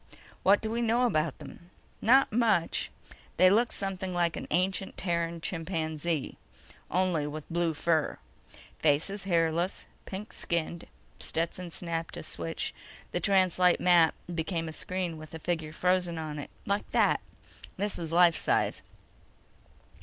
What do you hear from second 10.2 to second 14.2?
skinned." Stetson snapped a switch. The translite map